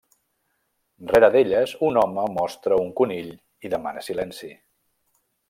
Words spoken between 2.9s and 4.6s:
conill i demana silenci.